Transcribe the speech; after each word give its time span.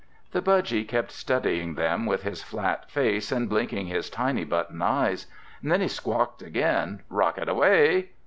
The 0.31 0.41
budgy 0.41 0.83
kept 0.87 1.11
studying 1.11 1.75
them 1.75 2.07
with 2.07 2.23
his 2.23 2.41
flat 2.41 2.89
face 2.89 3.31
and 3.31 3.47
blinking 3.47 3.85
his 3.85 4.09
tiny 4.09 4.43
button 4.43 4.81
eyes. 4.81 5.27
Then 5.61 5.79
he 5.79 5.87
squawked 5.87 6.41
again, 6.41 7.03
"Rocket 7.07 7.47
away!" 7.47 8.09